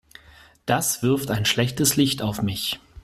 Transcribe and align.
Das 0.65 1.03
wirft 1.03 1.29
ein 1.29 1.45
schlechtes 1.45 1.95
Licht 1.95 2.23
auf 2.23 2.41
mich. 2.41 2.79